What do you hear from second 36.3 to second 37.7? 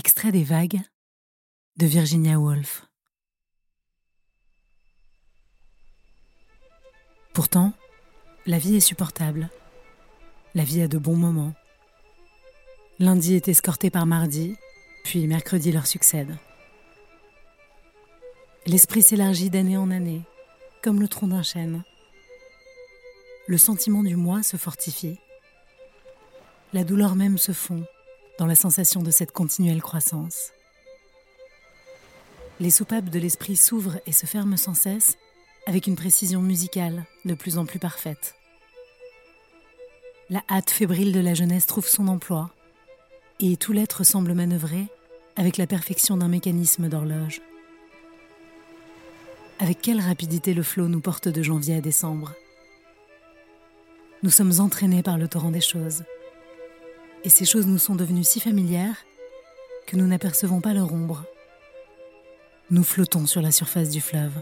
musicale de plus en